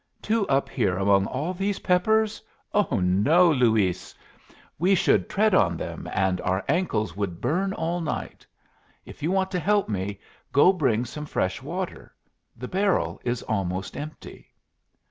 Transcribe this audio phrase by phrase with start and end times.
[0.19, 2.41] "Two up here among all these peppers!
[2.73, 4.15] Oh no, Luis.
[4.79, 8.43] We should tread on them, and our ankles would burn all night.
[9.05, 10.19] If you want to help me,
[10.51, 12.11] go bring some fresh water.
[12.57, 14.47] The barrel is almost empty."